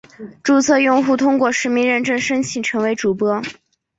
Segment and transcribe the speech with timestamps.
[0.41, 3.39] 注册用户通过实名认证申请成为主播。